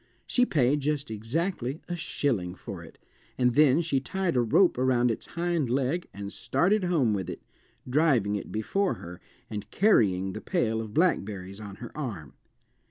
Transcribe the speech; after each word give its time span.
She 0.25 0.47
paid 0.47 0.79
just 0.79 1.11
exactly 1.11 1.79
a 1.87 1.95
shilling 1.95 2.55
for 2.55 2.83
it, 2.83 2.97
and 3.37 3.53
then 3.53 3.81
she 3.81 3.99
tied 3.99 4.35
a 4.35 4.41
rope 4.41 4.79
around 4.79 5.11
its 5.11 5.27
hind 5.27 5.69
leg 5.69 6.07
and 6.11 6.33
started 6.33 6.85
home 6.85 7.13
with 7.13 7.29
it, 7.29 7.43
driving 7.87 8.35
it 8.35 8.51
before 8.51 8.95
her, 8.95 9.21
and 9.47 9.69
carrying 9.69 10.33
the 10.33 10.41
pail 10.41 10.81
of 10.81 10.95
blackberries 10.95 11.59
on 11.61 11.75
her 11.75 11.95
arm. 11.95 12.33